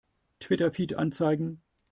[0.39, 1.61] Twitter-Feed anzeigen!